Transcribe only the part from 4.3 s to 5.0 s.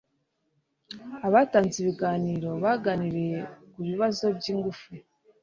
by’ingufu